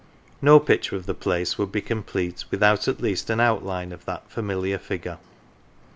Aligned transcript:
No 0.41 0.59
picture 0.59 0.95
of 0.95 1.05
the 1.05 1.13
place 1.13 1.59
would 1.59 1.71
be 1.71 1.79
complete 1.79 2.45
without 2.49 2.87
at 2.87 3.01
least 3.01 3.29
an 3.29 3.39
outline 3.39 3.91
of 3.91 4.05
that 4.05 4.31
familiar 4.31 4.79
figure. 4.79 5.19